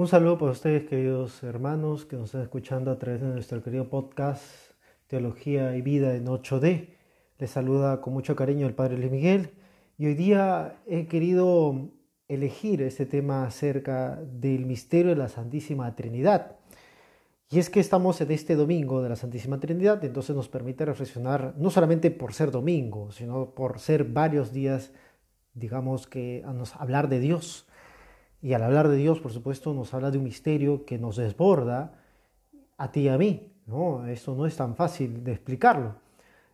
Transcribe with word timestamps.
Un 0.00 0.08
saludo 0.08 0.38
para 0.38 0.52
ustedes, 0.52 0.88
queridos 0.88 1.42
hermanos, 1.42 2.06
que 2.06 2.16
nos 2.16 2.30
están 2.30 2.40
escuchando 2.40 2.90
a 2.90 2.98
través 2.98 3.20
de 3.20 3.26
nuestro 3.26 3.62
querido 3.62 3.90
podcast 3.90 4.42
Teología 5.08 5.76
y 5.76 5.82
Vida 5.82 6.16
en 6.16 6.24
8D. 6.24 6.96
Les 7.38 7.50
saluda 7.50 8.00
con 8.00 8.14
mucho 8.14 8.34
cariño 8.34 8.66
el 8.66 8.72
Padre 8.72 8.96
Luis 8.96 9.10
Miguel 9.10 9.50
y 9.98 10.06
hoy 10.06 10.14
día 10.14 10.80
he 10.86 11.06
querido 11.06 11.90
elegir 12.28 12.80
este 12.80 13.04
tema 13.04 13.44
acerca 13.44 14.16
del 14.22 14.64
misterio 14.64 15.10
de 15.10 15.16
la 15.16 15.28
Santísima 15.28 15.94
Trinidad. 15.94 16.56
Y 17.50 17.58
es 17.58 17.68
que 17.68 17.80
estamos 17.80 18.22
en 18.22 18.30
este 18.30 18.56
domingo 18.56 19.02
de 19.02 19.10
la 19.10 19.16
Santísima 19.16 19.60
Trinidad, 19.60 20.02
entonces 20.02 20.34
nos 20.34 20.48
permite 20.48 20.86
reflexionar 20.86 21.52
no 21.58 21.68
solamente 21.68 22.10
por 22.10 22.32
ser 22.32 22.50
domingo, 22.50 23.12
sino 23.12 23.50
por 23.50 23.78
ser 23.78 24.04
varios 24.04 24.50
días, 24.50 24.94
digamos 25.52 26.06
que 26.06 26.42
a 26.46 26.54
nos 26.54 26.74
hablar 26.76 27.10
de 27.10 27.20
Dios 27.20 27.66
y 28.42 28.54
al 28.54 28.62
hablar 28.62 28.88
de 28.88 28.96
Dios, 28.96 29.20
por 29.20 29.32
supuesto, 29.32 29.74
nos 29.74 29.92
habla 29.92 30.10
de 30.10 30.18
un 30.18 30.24
misterio 30.24 30.84
que 30.84 30.98
nos 30.98 31.16
desborda 31.16 32.00
a 32.78 32.90
ti 32.90 33.00
y 33.02 33.08
a 33.08 33.18
mí. 33.18 33.52
¿no? 33.66 34.06
Esto 34.06 34.34
no 34.34 34.46
es 34.46 34.56
tan 34.56 34.74
fácil 34.76 35.22
de 35.22 35.32
explicarlo. 35.32 35.96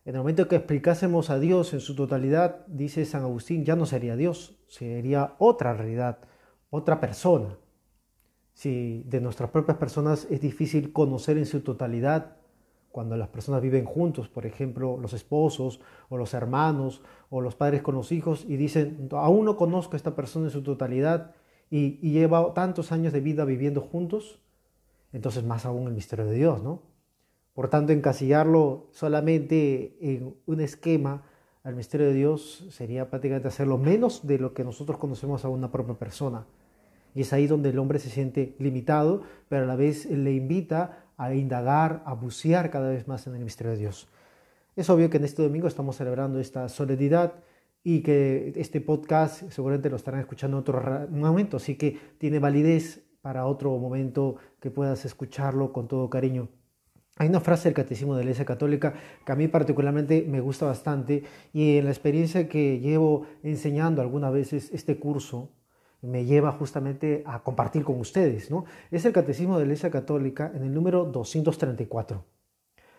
En 0.05 0.15
el 0.15 0.19
momento 0.19 0.47
que 0.47 0.55
explicásemos 0.55 1.29
a 1.29 1.39
Dios 1.39 1.73
en 1.73 1.79
su 1.79 1.95
totalidad, 1.95 2.65
dice 2.67 3.05
San 3.05 3.23
Agustín, 3.23 3.65
ya 3.65 3.75
no 3.75 3.85
sería 3.85 4.15
Dios, 4.15 4.57
sería 4.67 5.35
otra 5.37 5.73
realidad, 5.73 6.19
otra 6.69 6.99
persona. 6.99 7.57
Si 8.53 9.03
de 9.05 9.21
nuestras 9.21 9.49
propias 9.49 9.77
personas 9.77 10.27
es 10.29 10.41
difícil 10.41 10.93
conocer 10.93 11.37
en 11.37 11.45
su 11.45 11.61
totalidad, 11.61 12.37
cuando 12.89 13.15
las 13.17 13.27
personas 13.27 13.61
viven 13.61 13.85
juntos, 13.85 14.29
por 14.29 14.45
ejemplo, 14.45 14.97
los 14.97 15.13
esposos 15.13 15.81
o 16.09 16.17
los 16.17 16.33
hermanos 16.33 17.01
o 17.29 17.41
los 17.41 17.55
padres 17.55 17.81
con 17.81 17.95
los 17.95 18.11
hijos, 18.11 18.45
y 18.47 18.55
dicen, 18.57 19.09
aún 19.11 19.45
no 19.45 19.57
conozco 19.57 19.93
a 19.93 19.97
esta 19.97 20.15
persona 20.15 20.45
en 20.45 20.51
su 20.51 20.63
totalidad, 20.63 21.35
y, 21.69 22.11
lleva 22.11 22.53
tantos 22.53 22.91
años 22.91 23.13
de 23.13 23.21
vida 23.21 23.45
viviendo 23.45 23.81
juntos, 23.81 24.39
entonces 25.13 25.43
más 25.43 25.65
aún 25.65 25.87
el 25.87 25.93
misterio 25.93 26.25
de 26.25 26.35
Dios, 26.35 26.63
¿no? 26.63 26.81
Por 27.53 27.69
tanto, 27.69 27.91
encasillarlo 27.91 28.87
solamente 28.91 29.97
en 29.99 30.35
un 30.45 30.61
esquema 30.61 31.23
al 31.63 31.75
misterio 31.75 32.07
de 32.07 32.13
Dios 32.13 32.65
sería 32.69 33.09
prácticamente 33.09 33.47
hacerlo 33.47 33.77
menos 33.77 34.27
de 34.27 34.37
lo 34.37 34.53
que 34.53 34.63
nosotros 34.63 34.99
conocemos 34.99 35.43
a 35.43 35.49
una 35.49 35.71
propia 35.71 35.95
persona. 35.95 36.45
Y 37.15 37.21
es 37.21 37.33
ahí 37.33 37.47
donde 37.47 37.69
el 37.69 37.79
hombre 37.79 37.97
se 37.97 38.09
siente 38.09 38.55
limitado, 38.59 39.23
pero 39.49 39.63
a 39.63 39.67
la 39.67 39.75
vez 39.75 40.05
le 40.05 40.33
invita 40.33 41.05
a 41.17 41.33
indagar, 41.33 42.03
a 42.05 42.13
bucear 42.13 42.69
cada 42.69 42.89
vez 42.89 43.07
más 43.07 43.25
en 43.25 43.35
el 43.35 43.43
misterio 43.43 43.71
de 43.71 43.79
Dios. 43.79 44.07
Es 44.75 44.89
obvio 44.91 45.09
que 45.09 45.17
en 45.17 45.25
este 45.25 45.41
domingo 45.41 45.67
estamos 45.67 45.95
celebrando 45.95 46.39
esta 46.39 46.69
solemnidad 46.69 47.33
y 47.89 48.01
que 48.01 48.51
este 48.57 48.81
podcast 48.81 49.49
seguramente 49.49 49.89
lo 49.89 49.95
estarán 49.95 50.19
escuchando 50.19 50.57
en 50.57 50.59
otro 50.59 51.07
momento, 51.09 51.55
así 51.55 51.75
que 51.75 51.97
tiene 52.17 52.37
validez 52.37 53.07
para 53.21 53.45
otro 53.45 53.77
momento 53.77 54.35
que 54.59 54.69
puedas 54.69 55.05
escucharlo 55.05 55.71
con 55.71 55.87
todo 55.87 56.09
cariño. 56.09 56.49
Hay 57.15 57.29
una 57.29 57.39
frase 57.39 57.69
del 57.69 57.75
Catecismo 57.75 58.13
de 58.13 58.17
la 58.17 58.23
Iglesia 58.25 58.43
Católica 58.43 58.93
que 59.25 59.31
a 59.31 59.37
mí 59.37 59.47
particularmente 59.47 60.25
me 60.27 60.41
gusta 60.41 60.65
bastante 60.65 61.23
y 61.53 61.77
en 61.77 61.85
la 61.85 61.91
experiencia 61.91 62.49
que 62.49 62.81
llevo 62.81 63.25
enseñando 63.41 64.01
algunas 64.01 64.33
veces 64.33 64.69
este 64.73 64.99
curso 64.99 65.53
me 66.01 66.25
lleva 66.25 66.51
justamente 66.51 67.23
a 67.25 67.41
compartir 67.41 67.85
con 67.85 68.01
ustedes. 68.01 68.51
¿no? 68.51 68.65
Es 68.91 69.05
el 69.05 69.13
Catecismo 69.13 69.53
de 69.53 69.59
la 69.61 69.67
Iglesia 69.67 69.89
Católica 69.89 70.51
en 70.53 70.63
el 70.63 70.73
número 70.73 71.05
234. 71.05 72.21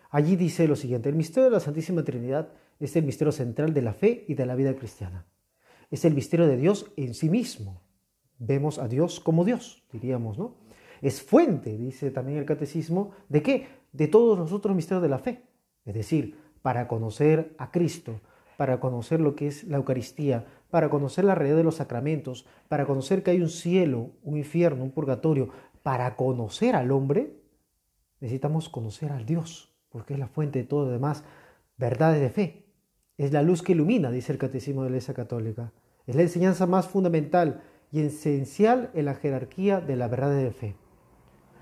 Allí 0.09 0.35
dice 0.35 0.67
lo 0.67 0.75
siguiente, 0.75 1.09
el 1.09 1.15
misterio 1.15 1.51
de 1.51 1.51
la 1.51 1.59
Santísima 1.59 2.03
Trinidad 2.03 2.49
es 2.79 2.95
el 2.95 3.05
misterio 3.05 3.31
central 3.31 3.73
de 3.73 3.81
la 3.81 3.93
fe 3.93 4.25
y 4.27 4.35
de 4.35 4.45
la 4.45 4.55
vida 4.55 4.75
cristiana. 4.75 5.25
Es 5.91 6.05
el 6.05 6.13
misterio 6.13 6.47
de 6.47 6.57
Dios 6.57 6.91
en 6.97 7.13
sí 7.13 7.29
mismo. 7.29 7.81
Vemos 8.37 8.79
a 8.79 8.87
Dios 8.87 9.19
como 9.19 9.43
Dios, 9.43 9.83
diríamos, 9.91 10.37
¿no? 10.37 10.55
Es 11.01 11.21
fuente, 11.21 11.77
dice 11.77 12.11
también 12.11 12.37
el 12.37 12.45
catecismo, 12.45 13.11
¿de 13.27 13.41
qué? 13.41 13.67
De 13.91 14.07
todos 14.07 14.37
los 14.37 14.51
otros 14.51 14.75
misterios 14.75 15.01
de 15.01 15.09
la 15.09 15.19
fe. 15.19 15.43
Es 15.85 15.93
decir, 15.93 16.37
para 16.61 16.87
conocer 16.87 17.55
a 17.57 17.71
Cristo, 17.71 18.21
para 18.57 18.79
conocer 18.79 19.21
lo 19.21 19.35
que 19.35 19.47
es 19.47 19.63
la 19.63 19.77
Eucaristía, 19.77 20.45
para 20.69 20.89
conocer 20.89 21.25
la 21.25 21.35
realidad 21.35 21.57
de 21.57 21.63
los 21.63 21.75
sacramentos, 21.75 22.45
para 22.67 22.85
conocer 22.85 23.23
que 23.23 23.31
hay 23.31 23.41
un 23.41 23.49
cielo, 23.49 24.11
un 24.23 24.37
infierno, 24.37 24.83
un 24.83 24.91
purgatorio, 24.91 25.49
para 25.83 26.15
conocer 26.15 26.75
al 26.75 26.91
hombre, 26.91 27.39
necesitamos 28.19 28.69
conocer 28.69 29.11
al 29.11 29.25
Dios, 29.25 29.73
porque 29.89 30.13
es 30.13 30.19
la 30.19 30.27
fuente 30.27 30.59
de 30.59 30.65
todo 30.65 30.85
lo 30.85 30.91
demás, 30.91 31.23
verdades 31.77 32.21
de 32.21 32.29
fe. 32.29 32.68
Es 33.19 33.33
la 33.33 33.41
luz 33.41 33.61
que 33.61 33.73
ilumina, 33.73 34.11
dice 34.11 34.31
el 34.31 34.37
Catecismo 34.37 34.81
de 34.81 34.89
la 34.89 34.95
Iglesia 34.95 35.13
Católica. 35.13 35.73
Es 36.07 36.15
la 36.15 36.21
enseñanza 36.21 36.65
más 36.67 36.87
fundamental 36.87 37.61
y 37.91 37.99
esencial 37.99 38.91
en 38.93 39.03
la 39.03 39.13
jerarquía 39.13 39.81
de 39.81 39.97
la 39.97 40.07
verdad 40.07 40.33
de 40.33 40.51
fe. 40.51 40.77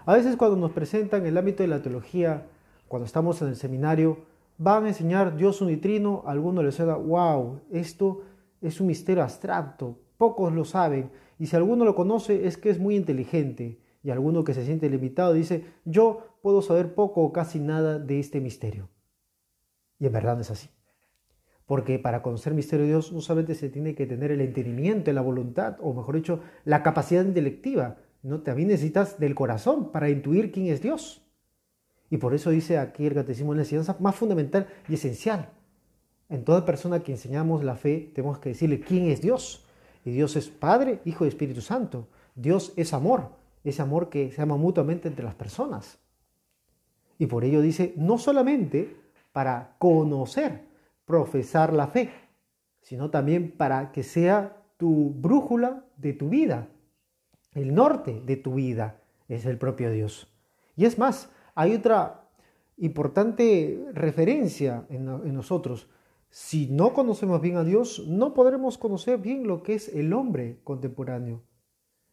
A 0.06 0.14
veces 0.14 0.36
cuando 0.36 0.56
nos 0.56 0.72
presentan 0.72 1.26
el 1.26 1.36
ámbito 1.36 1.64
de 1.64 1.70
la 1.70 1.82
teología, 1.82 2.46
cuando 2.88 3.08
estamos 3.08 3.42
en 3.42 3.48
el 3.48 3.56
seminario, 3.56 4.20
van 4.60 4.86
a 4.86 4.90
enseñar 4.90 5.36
Dios 5.36 5.60
unitrino, 5.60 6.22
a 6.28 6.32
algunos 6.32 6.64
les 6.64 6.76
suena, 6.76 6.94
wow, 6.94 7.62
esto 7.72 8.22
es 8.62 8.80
un 8.80 8.86
misterio 8.86 9.24
abstracto, 9.24 9.98
pocos 10.20 10.54
lo 10.54 10.64
saben, 10.64 11.10
y 11.40 11.48
si 11.48 11.56
alguno 11.56 11.86
lo 11.86 11.96
conoce 11.96 12.46
es 12.46 12.56
que 12.58 12.70
es 12.70 12.78
muy 12.78 12.96
inteligente, 12.96 13.82
y 14.04 14.12
alguno 14.12 14.44
que 14.44 14.54
se 14.54 14.64
siente 14.64 14.92
limitado 14.92 15.34
dice, 15.34 15.66
yo 15.86 16.22
puedo 16.44 16.62
saber 16.62 16.94
poco 16.94 17.24
o 17.24 17.34
casi 17.34 17.60
nada 17.60 17.98
de 17.98 18.20
este 18.20 18.42
misterio. 18.42 18.90
Y 19.98 20.06
en 20.06 20.14
verdad 20.14 20.40
es 20.40 20.52
así. 20.52 20.77
Porque 21.68 22.00
para 22.00 22.24
conocer 22.24 22.54
el 22.54 22.58
misterio 22.58 22.86
de 22.86 22.94
Dios 22.94 23.12
no 23.12 23.22
solamente 23.22 23.54
se 23.54 23.70
tiene 23.70 23.94
que 23.94 24.08
tener 24.08 24.32
el 24.32 24.42
entendimiento, 24.42 25.14
la 25.14 25.22
voluntad, 25.22 25.78
o 25.82 25.94
mejor 25.94 26.16
dicho, 26.16 26.40
la 26.66 26.82
capacidad 26.82 27.24
intelectiva, 27.24 27.98
¿no? 28.24 28.42
también 28.42 28.70
necesitas 28.70 29.20
del 29.20 29.36
corazón 29.36 29.92
para 29.92 30.10
intuir 30.10 30.52
quién 30.52 30.68
es 30.68 30.82
Dios. 30.82 31.22
Y 32.10 32.18
por 32.18 32.34
eso 32.34 32.50
dice 32.50 32.78
aquí 32.78 33.06
el 33.06 33.14
catecismo 33.14 33.52
en 33.52 33.58
la 33.58 33.64
enseñanza 33.64 33.98
más 34.00 34.16
fundamental 34.16 34.68
y 34.88 34.96
esencial. 34.96 35.50
En 36.30 36.44
toda 36.44 36.66
persona 36.66 37.02
que 37.02 37.12
enseñamos 37.12 37.64
la 37.64 37.76
fe 37.76 38.12
tenemos 38.16 38.40
que 38.40 38.50
decirle 38.50 38.80
quién 38.80 39.10
es 39.10 39.22
Dios. 39.22 39.66
Y 40.06 40.12
Dios 40.12 40.36
es 40.38 40.48
Padre, 40.48 41.02
Hijo 41.06 41.26
y 41.26 41.28
Espíritu 41.28 41.62
Santo. 41.62 42.08
Dios 42.36 42.72
es 42.78 42.94
amor, 42.94 43.32
ese 43.64 43.82
amor 43.82 44.10
que 44.10 44.32
se 44.32 44.42
ama 44.42 44.56
mutuamente 44.56 45.10
entre 45.10 45.26
las 45.26 45.36
personas. 45.36 46.00
Y 47.20 47.26
por 47.26 47.44
ello 47.44 47.62
dice, 47.62 47.94
no 47.98 48.18
solamente 48.18 48.96
para 49.34 49.76
conocer, 49.80 50.67
profesar 51.08 51.74
la 51.74 51.88
fe, 51.88 52.12
sino 52.82 53.10
también 53.10 53.52
para 53.52 53.92
que 53.92 54.04
sea 54.04 54.62
tu 54.78 55.10
brújula 55.16 55.86
de 55.96 56.14
tu 56.14 56.30
vida, 56.30 56.70
el 57.54 57.74
norte 57.74 58.22
de 58.24 58.38
tu 58.38 58.54
vida 58.54 59.02
es 59.28 59.46
el 59.46 59.58
propio 59.58 59.90
Dios. 59.90 60.32
Y 60.76 60.86
es 60.86 61.00
más, 61.00 61.32
hay 61.56 61.74
otra 61.74 62.30
importante 62.78 63.84
referencia 63.94 64.86
en, 64.90 65.06
nosotros. 65.34 65.90
Si 66.30 66.68
no 66.68 66.94
conocemos 66.94 67.42
bien 67.42 67.56
a 67.56 67.64
Dios, 67.64 68.06
no 68.08 68.34
podremos 68.34 68.78
conocer 68.78 69.18
bien 69.18 69.48
lo 69.48 69.64
que 69.64 69.74
es 69.74 69.90
el 69.90 70.14
hombre 70.14 70.60
contemporáneo. 70.64 71.42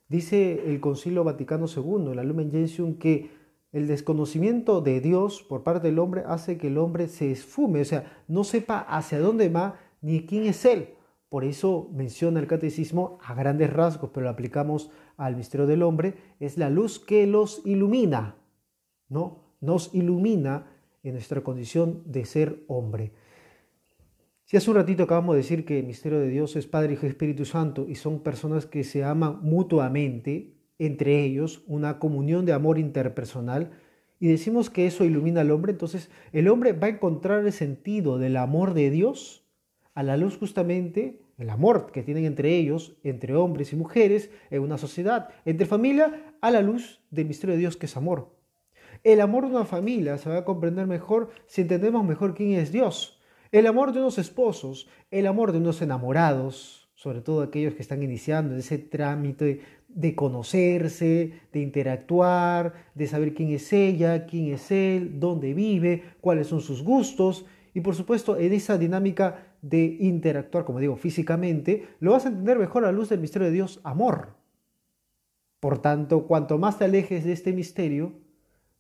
Dice 0.09 0.71
el 0.71 0.81
Concilio 0.81 1.25
Vaticano 1.25 1.67
II, 1.67 2.15
la 2.15 2.23
Lumen 2.23 2.51
Gentium, 2.51 2.95
que 2.97 3.29
el 3.75 3.89
desconocimiento 3.89 4.81
de 4.81 5.01
Dios 5.01 5.43
por 5.43 5.65
parte 5.65 5.89
del 5.89 5.99
hombre 5.99 6.23
hace 6.27 6.57
que 6.57 6.69
el 6.69 6.79
hombre 6.79 7.09
se 7.09 7.33
esfume, 7.33 7.81
o 7.81 7.85
sea, 7.85 8.23
no 8.29 8.45
sepa 8.45 8.79
hacia 8.79 9.19
dónde 9.19 9.49
va 9.49 9.81
ni 10.01 10.27
quién 10.27 10.45
es 10.45 10.65
Él. 10.65 10.91
Por 11.29 11.45
eso 11.45 11.91
menciona 11.93 12.39
el 12.39 12.47
catecismo 12.47 13.19
a 13.21 13.35
grandes 13.35 13.73
rasgos, 13.73 14.11
pero 14.15 14.25
lo 14.25 14.31
aplicamos 14.31 14.93
al 15.17 15.35
misterio 15.35 15.67
del 15.67 15.83
hombre, 15.83 16.15
es 16.39 16.57
la 16.57 16.71
luz 16.71 17.01
que 17.01 17.27
los 17.27 17.63
ilumina, 17.65 18.37
¿no? 19.09 19.57
Nos 19.61 19.93
ilumina 19.93 20.69
en 21.03 21.15
nuestra 21.15 21.41
condición 21.41 22.05
de 22.07 22.27
ser 22.27 22.63
hombre. 22.69 23.13
Si 24.45 24.57
hace 24.57 24.71
un 24.71 24.77
ratito 24.77 25.03
acabamos 25.03 25.35
de 25.35 25.43
decir 25.43 25.65
que 25.65 25.81
el 25.81 25.87
misterio 25.87 26.21
de 26.21 26.29
Dios 26.29 26.55
es 26.55 26.69
Padre, 26.69 26.97
y 27.03 27.07
Espíritu 27.07 27.45
Santo 27.45 27.87
y 27.89 27.97
son 27.97 28.21
personas 28.21 28.67
que 28.67 28.85
se 28.85 29.03
aman 29.03 29.41
mutuamente, 29.43 30.55
entre 30.79 31.23
ellos 31.25 31.63
una 31.67 31.99
comunión 31.99 32.47
de 32.47 32.53
amor 32.53 32.79
interpersonal 32.79 33.73
y 34.19 34.29
decimos 34.29 34.71
que 34.71 34.87
eso 34.87 35.05
ilumina 35.05 35.43
al 35.43 35.51
hombre, 35.51 35.73
entonces 35.73 36.11
el 36.33 36.49
hombre 36.49 36.73
va 36.73 36.87
a 36.87 36.91
encontrar 36.91 37.45
el 37.45 37.53
sentido 37.53 38.19
del 38.19 38.37
amor 38.37 38.75
de 38.75 38.91
Dios 38.91 39.45
a 39.95 40.03
la 40.03 40.17
luz 40.17 40.37
justamente 40.37 41.21
el 41.39 41.51
amor 41.51 41.91
que 41.93 42.03
tienen 42.03 42.25
entre 42.25 42.57
ellos, 42.57 42.97
entre 43.03 43.35
hombres 43.35 43.73
y 43.73 43.77
mujeres, 43.77 44.31
en 44.51 44.63
una 44.63 44.79
sociedad, 44.79 45.31
entre 45.45 45.67
familia, 45.67 46.35
a 46.41 46.51
la 46.51 46.63
luz 46.63 47.01
del 47.11 47.27
misterio 47.27 47.55
de 47.55 47.61
Dios 47.61 47.77
que 47.77 47.87
es 47.87 47.97
amor. 47.97 48.35
El 49.03 49.21
amor 49.21 49.45
de 49.45 49.57
una 49.57 49.65
familia 49.65 50.17
se 50.19 50.29
va 50.29 50.39
a 50.39 50.45
comprender 50.45 50.87
mejor 50.87 51.31
si 51.47 51.63
entendemos 51.63 52.05
mejor 52.05 52.35
quién 52.35 52.53
es 52.53 52.71
Dios. 52.71 53.21
El 53.51 53.67
amor 53.67 53.93
de 53.93 54.01
unos 54.01 54.19
esposos, 54.19 54.89
el 55.11 55.27
amor 55.27 55.53
de 55.53 55.59
unos 55.59 55.83
enamorados, 55.83 56.89
sobre 56.95 57.21
todo 57.21 57.43
aquellos 57.43 57.75
que 57.75 57.83
están 57.83 58.03
iniciando 58.03 58.55
ese 58.55 58.79
trámite 58.79 59.61
de 59.95 60.15
conocerse, 60.15 61.33
de 61.53 61.61
interactuar, 61.61 62.75
de 62.95 63.07
saber 63.07 63.33
quién 63.33 63.51
es 63.51 63.73
ella, 63.73 64.27
quién 64.27 64.53
es 64.53 64.71
él, 64.71 65.21
dónde 65.21 65.55
vive, 65.55 66.03
cuáles 66.21 66.49
son 66.49 66.61
sus 66.61 66.83
gustos 66.83 67.47
y 67.75 67.81
por 67.81 67.97
supuesto 67.97 68.37
en 68.39 68.53
esa 68.53 68.79
dinámica 68.79 69.49
de 69.61 69.97
interactuar, 70.01 70.65
como 70.65 70.79
digo, 70.79 70.97
físicamente, 70.97 71.89
lo 71.99 72.13
vas 72.13 72.25
a 72.25 72.29
entender 72.29 72.59
mejor 72.59 72.85
a 72.85 72.87
la 72.87 72.93
luz 72.93 73.09
del 73.09 73.21
misterio 73.21 73.49
de 73.49 73.55
Dios, 73.55 73.81
amor. 73.83 74.37
Por 75.59 75.79
tanto, 75.83 76.27
cuanto 76.27 76.57
más 76.57 76.79
te 76.79 76.85
alejes 76.85 77.25
de 77.25 77.33
este 77.33 77.53
misterio, 77.53 78.13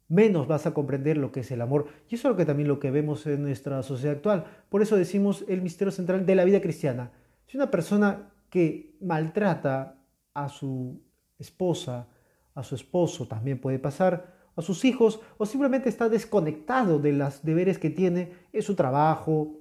menos 0.08 0.46
vas 0.46 0.66
a 0.66 0.75
comprender 0.75 1.16
lo 1.16 1.32
que 1.32 1.40
es 1.40 1.50
el 1.50 1.61
amor. 1.61 1.87
Y 2.08 2.14
eso 2.14 2.28
es 2.28 2.32
lo 2.32 2.37
que 2.37 2.44
también 2.44 2.69
lo 2.69 2.78
que 2.78 2.90
vemos 2.90 3.26
en 3.26 3.43
nuestra 3.43 3.82
sociedad 3.82 4.16
actual. 4.16 4.44
Por 4.69 4.82
eso 4.82 4.96
decimos 4.96 5.44
el 5.49 5.62
misterio 5.62 5.90
central 5.90 6.25
de 6.25 6.34
la 6.34 6.44
vida 6.44 6.61
cristiana. 6.61 7.11
Si 7.46 7.56
una 7.56 7.70
persona 7.70 8.31
que 8.50 8.94
maltrata 9.00 9.96
a 10.35 10.49
su 10.49 11.01
esposa, 11.39 12.09
a 12.55 12.63
su 12.63 12.75
esposo, 12.75 13.27
también 13.27 13.61
puede 13.61 13.79
pasar, 13.79 14.35
a 14.57 14.63
sus 14.63 14.85
hijos, 14.85 15.21
o 15.39 15.47
simplemente 15.47 15.89
está 15.89 16.09
desconectado 16.09 16.99
de 16.99 17.13
los 17.13 17.43
deberes 17.43 17.79
que 17.79 17.91
tiene 17.91 18.33
en 18.53 18.63
su 18.63 18.75
trabajo, 18.75 19.59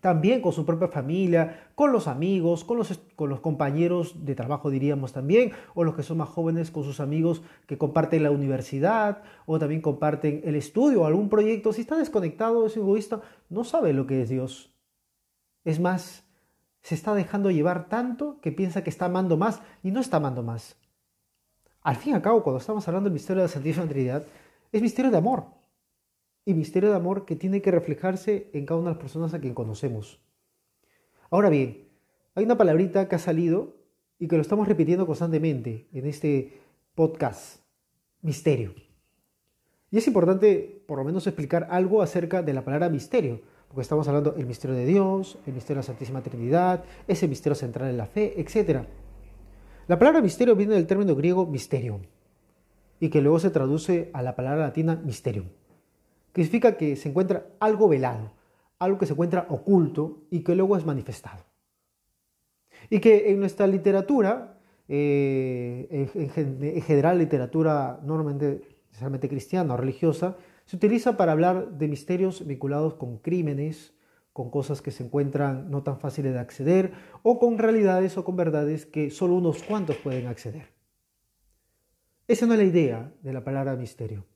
también 0.00 0.40
con 0.40 0.52
su 0.52 0.64
propia 0.64 0.88
familia, 0.88 1.70
con 1.74 1.92
los 1.92 2.06
amigos, 2.06 2.64
con 2.64 2.78
los, 2.78 3.00
con 3.16 3.30
los 3.30 3.40
compañeros 3.40 4.24
de 4.24 4.34
trabajo 4.34 4.70
diríamos 4.70 5.12
también, 5.12 5.52
o 5.74 5.84
los 5.84 5.94
que 5.94 6.02
son 6.02 6.18
más 6.18 6.28
jóvenes 6.28 6.70
con 6.70 6.84
sus 6.84 7.00
amigos 7.00 7.42
que 7.66 7.78
comparten 7.78 8.22
la 8.22 8.30
universidad 8.30 9.22
o 9.46 9.58
también 9.58 9.80
comparten 9.80 10.42
el 10.44 10.54
estudio 10.56 11.02
o 11.02 11.06
algún 11.06 11.28
proyecto. 11.28 11.72
Si 11.72 11.80
está 11.80 11.96
desconectado, 11.96 12.66
es 12.66 12.76
egoísta, 12.76 13.20
no 13.48 13.64
sabe 13.64 13.92
lo 13.92 14.06
que 14.06 14.22
es 14.22 14.28
Dios. 14.28 14.72
Es 15.64 15.80
más, 15.80 16.25
se 16.86 16.94
está 16.94 17.16
dejando 17.16 17.50
llevar 17.50 17.88
tanto 17.88 18.40
que 18.40 18.52
piensa 18.52 18.84
que 18.84 18.90
está 18.90 19.06
amando 19.06 19.36
más 19.36 19.60
y 19.82 19.90
no 19.90 19.98
está 19.98 20.18
amando 20.18 20.44
más. 20.44 20.76
Al 21.82 21.96
fin 21.96 22.12
y 22.12 22.14
al 22.14 22.22
cabo, 22.22 22.44
cuando 22.44 22.60
estamos 22.60 22.86
hablando 22.86 23.08
del 23.08 23.14
misterio 23.14 23.42
de 23.42 23.48
la 23.48 23.52
Santísima 23.52 23.88
Trinidad, 23.88 24.24
es 24.70 24.82
misterio 24.82 25.10
de 25.10 25.16
amor 25.16 25.46
y 26.44 26.54
misterio 26.54 26.90
de 26.90 26.94
amor 26.94 27.24
que 27.24 27.34
tiene 27.34 27.60
que 27.60 27.72
reflejarse 27.72 28.50
en 28.52 28.66
cada 28.66 28.78
una 28.78 28.90
de 28.90 28.94
las 28.94 29.02
personas 29.02 29.34
a 29.34 29.40
quien 29.40 29.52
conocemos. 29.52 30.20
Ahora 31.28 31.50
bien, 31.50 31.88
hay 32.36 32.44
una 32.44 32.56
palabrita 32.56 33.08
que 33.08 33.16
ha 33.16 33.18
salido 33.18 33.74
y 34.20 34.28
que 34.28 34.36
lo 34.36 34.42
estamos 34.42 34.68
repitiendo 34.68 35.08
constantemente 35.08 35.88
en 35.92 36.06
este 36.06 36.60
podcast, 36.94 37.64
misterio. 38.22 38.76
Y 39.90 39.98
es 39.98 40.06
importante 40.06 40.84
por 40.86 40.98
lo 40.98 41.04
menos 41.04 41.26
explicar 41.26 41.66
algo 41.68 42.00
acerca 42.00 42.42
de 42.42 42.52
la 42.52 42.64
palabra 42.64 42.88
misterio, 42.90 43.40
porque 43.68 43.82
estamos 43.82 44.06
hablando 44.08 44.32
del 44.32 44.46
misterio 44.46 44.76
de 44.76 44.86
Dios, 44.86 45.38
el 45.46 45.54
misterio 45.54 45.76
de 45.76 45.86
la 45.86 45.86
Santísima 45.86 46.22
Trinidad, 46.22 46.84
ese 47.06 47.28
misterio 47.28 47.54
central 47.54 47.90
de 47.90 47.96
la 47.96 48.06
fe, 48.06 48.40
etc. 48.40 48.84
La 49.86 49.98
palabra 49.98 50.20
misterio 50.20 50.56
viene 50.56 50.74
del 50.74 50.86
término 50.86 51.14
griego 51.14 51.46
mysterium 51.46 52.02
y 53.00 53.10
que 53.10 53.20
luego 53.20 53.38
se 53.38 53.50
traduce 53.50 54.10
a 54.12 54.22
la 54.22 54.34
palabra 54.34 54.66
latina 54.66 54.96
mysterium 54.96 55.46
que 56.36 56.42
significa 56.42 56.76
que 56.76 56.96
se 56.96 57.08
encuentra 57.08 57.46
algo 57.60 57.88
velado, 57.88 58.30
algo 58.78 58.98
que 58.98 59.06
se 59.06 59.14
encuentra 59.14 59.46
oculto 59.48 60.26
y 60.30 60.40
que 60.40 60.54
luego 60.54 60.76
es 60.76 60.84
manifestado. 60.84 61.42
Y 62.90 63.00
que 63.00 63.30
en 63.30 63.40
nuestra 63.40 63.66
literatura, 63.66 64.58
eh, 64.86 66.10
en, 66.14 66.82
general 66.82 67.16
literatura 67.16 68.00
normalmente 68.02 68.60
especialmente 68.84 69.30
cristiana 69.30 69.72
o 69.72 69.76
religiosa, 69.78 70.36
se 70.66 70.76
utiliza 70.76 71.16
para 71.16 71.32
hablar 71.32 71.78
de 71.78 71.88
misterios 71.88 72.46
vinculados 72.46 72.94
con 72.94 73.18
crímenes, 73.18 73.94
con 74.32 74.50
cosas 74.50 74.82
que 74.82 74.90
se 74.90 75.04
encuentran 75.04 75.70
no 75.70 75.82
tan 75.82 75.98
fáciles 75.98 76.34
de 76.34 76.40
acceder 76.40 76.92
o 77.22 77.38
con 77.38 77.56
realidades 77.56 78.18
o 78.18 78.24
con 78.24 78.36
verdades 78.36 78.84
que 78.84 79.10
solo 79.10 79.36
unos 79.36 79.62
cuantos 79.62 79.96
pueden 79.96 80.26
acceder. 80.26 80.74
Esa 82.28 82.44
no 82.44 82.52
es 82.54 82.58
la 82.58 82.64
idea 82.64 83.12
de 83.22 83.32
la 83.32 83.44
palabra 83.44 83.76
misterio. 83.76 84.26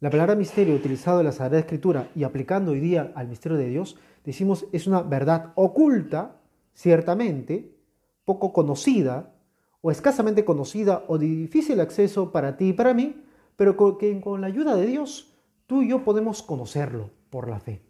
La 0.00 0.10
palabra 0.10 0.34
misterio 0.34 0.74
utilizado 0.74 1.20
en 1.20 1.26
la 1.26 1.32
Sagrada 1.32 1.60
Escritura 1.60 2.10
y 2.16 2.24
aplicando 2.24 2.72
hoy 2.72 2.80
día 2.80 3.12
al 3.14 3.28
misterio 3.28 3.56
de 3.56 3.68
Dios, 3.68 3.96
decimos 4.24 4.66
es 4.72 4.86
una 4.86 5.02
verdad 5.02 5.52
oculta, 5.54 6.40
ciertamente, 6.74 7.76
poco 8.24 8.52
conocida 8.52 9.32
o 9.82 9.90
escasamente 9.90 10.44
conocida 10.44 11.04
o 11.06 11.16
de 11.18 11.26
difícil 11.26 11.80
acceso 11.80 12.32
para 12.32 12.56
ti 12.56 12.70
y 12.70 12.72
para 12.72 12.92
mí, 12.94 13.14
pero 13.56 13.76
con 13.76 14.40
la 14.40 14.46
ayuda 14.46 14.76
de 14.76 14.86
Dios 14.86 15.34
tú 15.66 15.82
y 15.82 15.88
yo 15.88 16.04
podemos 16.04 16.42
conocerlo 16.42 17.10
por 17.30 17.48
la 17.48 17.60
fe. 17.60 17.82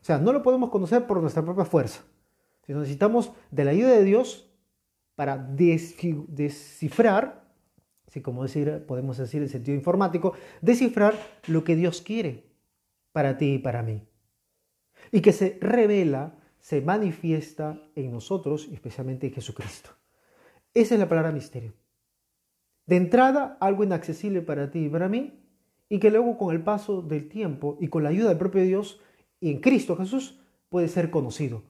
O 0.00 0.04
sea, 0.04 0.18
no 0.18 0.32
lo 0.32 0.42
podemos 0.42 0.70
conocer 0.70 1.06
por 1.06 1.20
nuestra 1.20 1.42
propia 1.42 1.64
fuerza, 1.64 2.02
sino 2.64 2.80
necesitamos 2.80 3.32
de 3.50 3.64
la 3.64 3.72
ayuda 3.72 3.90
de 3.90 4.04
Dios 4.04 4.50
para 5.16 5.36
descifrar 5.36 6.28
si 8.08 8.22
como 8.22 8.42
decir, 8.42 8.84
podemos 8.86 9.18
decir 9.18 9.42
en 9.42 9.48
sentido 9.48 9.76
informático, 9.76 10.32
descifrar 10.60 11.14
lo 11.46 11.62
que 11.62 11.76
Dios 11.76 12.00
quiere 12.00 12.50
para 13.12 13.36
ti 13.36 13.54
y 13.54 13.58
para 13.58 13.82
mí. 13.82 14.02
Y 15.12 15.20
que 15.20 15.32
se 15.32 15.58
revela, 15.60 16.38
se 16.58 16.80
manifiesta 16.80 17.80
en 17.94 18.10
nosotros, 18.10 18.68
especialmente 18.72 19.26
en 19.26 19.34
Jesucristo. 19.34 19.90
Esa 20.74 20.94
es 20.94 21.00
la 21.00 21.08
palabra 21.08 21.32
misterio. 21.32 21.74
De 22.88 22.96
entrada, 22.96 23.58
algo 23.60 23.84
inaccesible 23.84 24.40
para 24.40 24.70
ti 24.70 24.86
y 24.86 24.88
para 24.88 25.10
mí, 25.10 25.38
y 25.90 25.98
que 25.98 26.10
luego 26.10 26.38
con 26.38 26.54
el 26.54 26.62
paso 26.62 27.02
del 27.02 27.28
tiempo 27.28 27.76
y 27.82 27.88
con 27.88 28.02
la 28.02 28.08
ayuda 28.08 28.30
del 28.30 28.38
propio 28.38 28.62
Dios 28.62 28.98
y 29.40 29.50
en 29.50 29.60
Cristo 29.60 29.94
Jesús 29.94 30.40
puede 30.70 30.88
ser 30.88 31.10
conocido. 31.10 31.64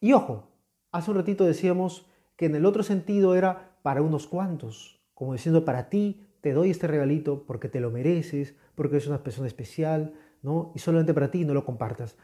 Y 0.00 0.14
ojo, 0.14 0.48
hace 0.92 1.10
un 1.10 1.18
ratito 1.18 1.44
decíamos 1.44 2.06
que 2.36 2.46
en 2.46 2.54
el 2.54 2.64
otro 2.64 2.82
sentido 2.82 3.34
era 3.34 3.76
para 3.82 4.00
unos 4.00 4.26
cuantos, 4.26 4.98
como 5.12 5.34
diciendo, 5.34 5.66
para 5.66 5.90
ti 5.90 6.22
te 6.40 6.54
doy 6.54 6.70
este 6.70 6.86
regalito 6.86 7.44
porque 7.46 7.68
te 7.68 7.80
lo 7.80 7.90
mereces, 7.90 8.54
porque 8.74 8.96
eres 8.96 9.08
una 9.08 9.22
persona 9.22 9.48
especial, 9.48 10.14
¿no? 10.40 10.72
Y 10.74 10.78
solamente 10.78 11.12
para 11.12 11.30
ti 11.30 11.44
no 11.44 11.52
lo 11.52 11.66
compartas. 11.66 12.16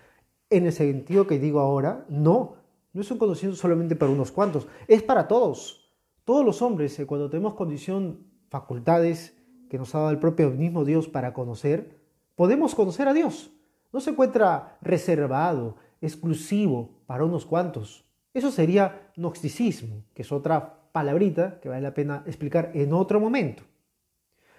En 0.48 0.64
el 0.64 0.72
sentido 0.72 1.26
que 1.26 1.38
digo 1.38 1.60
ahora, 1.60 2.06
no, 2.08 2.56
no 2.94 3.00
es 3.02 3.10
un 3.10 3.18
conocimiento 3.18 3.60
solamente 3.60 3.94
para 3.94 4.10
unos 4.10 4.32
cuantos, 4.32 4.66
es 4.88 5.02
para 5.02 5.28
todos. 5.28 5.81
Todos 6.24 6.44
los 6.44 6.62
hombres, 6.62 6.98
eh, 6.98 7.06
cuando 7.06 7.28
tenemos 7.28 7.54
condición, 7.54 8.26
facultades 8.48 9.36
que 9.68 9.78
nos 9.78 9.94
ha 9.94 9.98
dado 9.98 10.10
el 10.10 10.18
propio 10.18 10.50
mismo 10.50 10.84
Dios 10.84 11.08
para 11.08 11.32
conocer, 11.32 11.98
podemos 12.36 12.74
conocer 12.74 13.08
a 13.08 13.12
Dios. 13.12 13.50
No 13.92 14.00
se 14.00 14.10
encuentra 14.10 14.78
reservado, 14.80 15.76
exclusivo 16.00 16.90
para 17.06 17.24
unos 17.24 17.44
cuantos. 17.44 18.04
Eso 18.34 18.50
sería 18.50 19.10
gnosticismo, 19.16 20.04
que 20.14 20.22
es 20.22 20.32
otra 20.32 20.90
palabrita 20.92 21.60
que 21.60 21.68
vale 21.68 21.82
la 21.82 21.94
pena 21.94 22.22
explicar 22.26 22.70
en 22.74 22.92
otro 22.92 23.18
momento. 23.20 23.64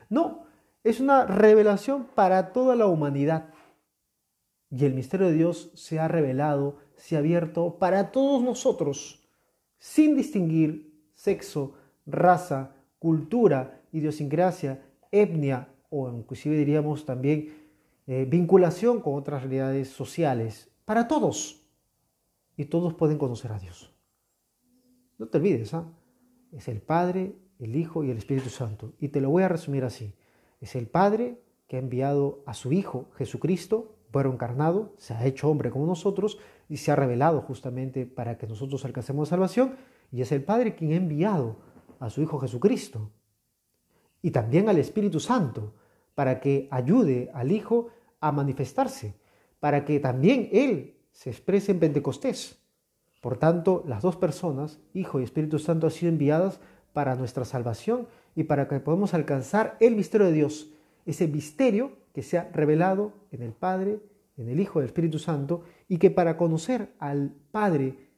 No, 0.09 0.45
es 0.83 0.99
una 0.99 1.25
revelación 1.25 2.07
para 2.13 2.51
toda 2.51 2.75
la 2.75 2.87
humanidad. 2.87 3.49
Y 4.69 4.85
el 4.85 4.93
misterio 4.93 5.27
de 5.27 5.33
Dios 5.33 5.71
se 5.75 5.99
ha 5.99 6.07
revelado, 6.07 6.77
se 6.95 7.15
ha 7.15 7.19
abierto 7.19 7.77
para 7.77 8.11
todos 8.11 8.43
nosotros, 8.43 9.23
sin 9.77 10.15
distinguir 10.15 10.92
sexo, 11.23 11.73
raza, 12.05 12.75
cultura, 12.99 13.81
idiosincrasia, 13.93 14.83
etnia 15.09 15.69
o 15.89 16.09
inclusive 16.09 16.57
diríamos 16.57 17.05
también 17.05 17.53
eh, 18.07 18.25
vinculación 18.29 18.99
con 18.99 19.15
otras 19.15 19.43
realidades 19.43 19.87
sociales, 19.87 20.69
para 20.83 21.07
todos. 21.07 21.61
Y 22.57 22.65
todos 22.65 22.93
pueden 22.93 23.17
conocer 23.17 23.53
a 23.53 23.59
Dios. 23.59 23.93
No 25.17 25.27
te 25.27 25.37
olvides, 25.37 25.73
¿ah? 25.73 25.85
es 26.51 26.67
el 26.67 26.81
Padre, 26.81 27.35
el 27.57 27.77
Hijo 27.77 28.03
y 28.03 28.11
el 28.11 28.17
Espíritu 28.17 28.49
Santo. 28.49 28.91
Y 28.99 29.07
te 29.07 29.21
lo 29.21 29.29
voy 29.29 29.43
a 29.43 29.47
resumir 29.47 29.85
así. 29.85 30.13
Es 30.59 30.75
el 30.75 30.87
Padre 30.87 31.39
que 31.67 31.77
ha 31.77 31.79
enviado 31.79 32.43
a 32.45 32.53
su 32.53 32.73
Hijo 32.73 33.09
Jesucristo, 33.15 33.95
fuero 34.11 34.31
encarnado, 34.31 34.93
se 34.97 35.13
ha 35.13 35.25
hecho 35.25 35.49
hombre 35.49 35.71
como 35.71 35.85
nosotros 35.85 36.37
y 36.67 36.77
se 36.77 36.91
ha 36.91 36.97
revelado 36.97 37.41
justamente 37.41 38.05
para 38.05 38.37
que 38.37 38.45
nosotros 38.45 38.83
alcancemos 38.83 39.29
salvación. 39.29 39.75
Y 40.13 40.21
es 40.21 40.31
el 40.31 40.43
Padre 40.43 40.75
quien 40.75 40.91
ha 40.91 40.95
enviado 40.95 41.57
a 41.99 42.11
su 42.11 42.21
Hijo 42.21 42.39
Jesucristo. 42.39 43.09
Y 44.21 44.29
también 44.29 44.69
al 44.69 44.77
Espíritu 44.77 45.19
Santo, 45.19 45.73
para 46.13 46.39
que 46.39 46.67
ayude 46.69 47.31
al 47.33 47.51
Hijo 47.51 47.87
a 48.19 48.31
manifestarse, 48.31 49.15
para 49.59 49.83
que 49.83 49.99
también 49.99 50.49
Él 50.51 50.97
se 51.11 51.31
exprese 51.31 51.71
en 51.71 51.79
Pentecostés. 51.79 52.59
Por 53.21 53.37
tanto, 53.37 53.83
las 53.87 54.03
dos 54.03 54.15
personas, 54.15 54.79
Hijo 54.93 55.19
y 55.19 55.23
Espíritu 55.23 55.57
Santo, 55.57 55.87
han 55.87 55.91
sido 55.91 56.11
enviadas 56.11 56.59
para 56.93 57.15
nuestra 57.15 57.43
salvación 57.43 58.07
y 58.35 58.43
para 58.43 58.67
que 58.67 58.79
podamos 58.79 59.15
alcanzar 59.15 59.77
el 59.79 59.95
misterio 59.95 60.27
de 60.27 60.33
Dios, 60.33 60.71
ese 61.07 61.27
misterio 61.27 61.97
que 62.13 62.21
se 62.21 62.37
ha 62.37 62.51
revelado 62.53 63.13
en 63.31 63.41
el 63.41 63.53
Padre, 63.53 63.99
en 64.37 64.47
el 64.47 64.59
Hijo 64.59 64.79
y 64.79 64.83
el 64.83 64.89
Espíritu 64.89 65.17
Santo, 65.17 65.63
y 65.87 65.97
que 65.97 66.11
para 66.11 66.37
conocer 66.37 66.93
al 66.99 67.33
Padre 67.51 68.12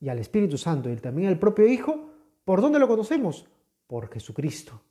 y 0.00 0.08
al 0.08 0.18
Espíritu 0.18 0.58
Santo 0.58 0.90
y 0.90 0.96
también 0.96 1.28
al 1.28 1.38
propio 1.38 1.66
Hijo, 1.66 2.10
¿por 2.44 2.60
dónde 2.60 2.78
lo 2.78 2.88
conocemos? 2.88 3.46
Por 3.86 4.08
Jesucristo, 4.12 4.82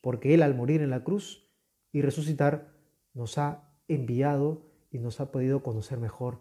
porque 0.00 0.34
Él 0.34 0.42
al 0.42 0.54
morir 0.54 0.82
en 0.82 0.90
la 0.90 1.04
cruz 1.04 1.46
y 1.92 2.02
resucitar 2.02 2.72
nos 3.14 3.38
ha 3.38 3.70
enviado 3.88 4.62
y 4.90 4.98
nos 4.98 5.20
ha 5.20 5.30
podido 5.30 5.62
conocer 5.62 5.98
mejor 5.98 6.40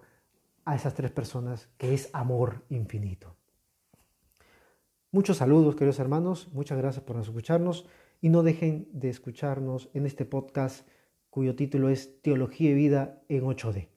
a 0.65 0.75
esas 0.75 0.93
tres 0.93 1.11
personas, 1.11 1.69
que 1.77 1.93
es 1.93 2.09
amor 2.13 2.63
infinito. 2.69 3.35
Muchos 5.11 5.37
saludos, 5.37 5.75
queridos 5.75 5.99
hermanos, 5.99 6.49
muchas 6.51 6.77
gracias 6.77 7.03
por 7.03 7.17
escucharnos 7.17 7.85
y 8.21 8.29
no 8.29 8.43
dejen 8.43 8.89
de 8.91 9.09
escucharnos 9.09 9.89
en 9.93 10.05
este 10.05 10.25
podcast 10.25 10.87
cuyo 11.29 11.55
título 11.55 11.89
es 11.89 12.21
Teología 12.21 12.71
y 12.71 12.73
Vida 12.73 13.21
en 13.29 13.43
8D. 13.43 13.96